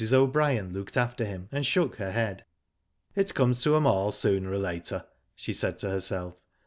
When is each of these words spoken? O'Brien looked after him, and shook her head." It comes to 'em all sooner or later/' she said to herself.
O'Brien 0.11 0.73
looked 0.73 0.97
after 0.97 1.23
him, 1.25 1.47
and 1.51 1.63
shook 1.63 1.97
her 1.97 2.09
head." 2.09 2.43
It 3.15 3.35
comes 3.35 3.61
to 3.61 3.75
'em 3.75 3.85
all 3.85 4.11
sooner 4.11 4.51
or 4.51 4.55
later/' 4.57 5.05
she 5.35 5.53
said 5.53 5.77
to 5.77 5.91
herself. 5.91 6.33